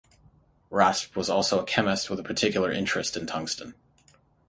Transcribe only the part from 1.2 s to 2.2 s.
also a chemist with